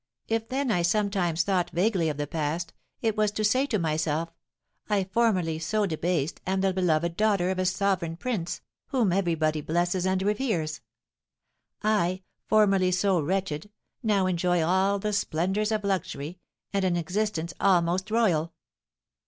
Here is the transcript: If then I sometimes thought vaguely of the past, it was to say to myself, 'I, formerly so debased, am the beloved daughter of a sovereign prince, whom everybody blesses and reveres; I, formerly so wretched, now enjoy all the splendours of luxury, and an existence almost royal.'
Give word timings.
If 0.27 0.49
then 0.49 0.71
I 0.71 0.81
sometimes 0.81 1.43
thought 1.43 1.69
vaguely 1.69 2.09
of 2.09 2.17
the 2.17 2.25
past, 2.25 2.73
it 3.03 3.15
was 3.15 3.29
to 3.33 3.43
say 3.43 3.67
to 3.67 3.77
myself, 3.77 4.29
'I, 4.89 5.03
formerly 5.11 5.59
so 5.59 5.85
debased, 5.85 6.41
am 6.47 6.61
the 6.61 6.73
beloved 6.73 7.15
daughter 7.15 7.51
of 7.51 7.59
a 7.59 7.67
sovereign 7.67 8.17
prince, 8.17 8.61
whom 8.87 9.13
everybody 9.13 9.61
blesses 9.61 10.07
and 10.07 10.23
reveres; 10.23 10.81
I, 11.83 12.23
formerly 12.47 12.91
so 12.91 13.19
wretched, 13.21 13.69
now 14.01 14.25
enjoy 14.25 14.63
all 14.63 14.97
the 14.97 15.13
splendours 15.13 15.71
of 15.71 15.83
luxury, 15.83 16.39
and 16.73 16.83
an 16.83 16.97
existence 16.97 17.53
almost 17.59 18.09
royal.' 18.09 18.53